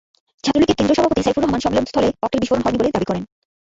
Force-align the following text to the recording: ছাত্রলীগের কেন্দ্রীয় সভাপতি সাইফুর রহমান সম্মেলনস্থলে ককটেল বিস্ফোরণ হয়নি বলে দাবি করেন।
ছাত্রলীগের 0.43 0.77
কেন্দ্রীয় 0.77 0.97
সভাপতি 0.97 1.21
সাইফুর 1.23 1.43
রহমান 1.43 1.63
সম্মেলনস্থলে 1.63 2.09
ককটেল 2.13 2.39
বিস্ফোরণ 2.41 2.63
হয়নি 2.63 2.79
বলে 2.79 2.93
দাবি 2.93 3.07
করেন। 3.09 3.23